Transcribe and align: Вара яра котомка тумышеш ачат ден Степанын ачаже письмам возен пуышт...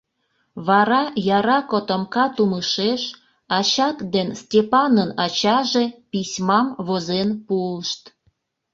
Вара 0.67 1.01
яра 1.37 1.59
котомка 1.71 2.25
тумышеш 2.35 3.01
ачат 3.57 3.97
ден 4.13 4.29
Степанын 4.41 5.09
ачаже 5.25 5.85
письмам 6.11 6.67
возен 6.87 7.29
пуышт... 7.45 8.01